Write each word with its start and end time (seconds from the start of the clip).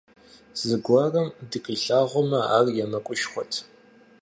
Зыгуэрым 0.65 1.27
дыкъилъагъумэ, 1.49 2.39
ар 2.55 2.65
емыкӀушхуэт. 2.83 3.53